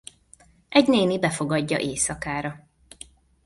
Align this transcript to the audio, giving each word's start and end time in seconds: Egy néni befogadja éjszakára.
Egy 0.69 0.87
néni 0.87 1.19
befogadja 1.19 1.77
éjszakára. 1.77 2.67